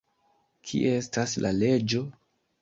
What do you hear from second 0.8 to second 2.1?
estas la leĝo?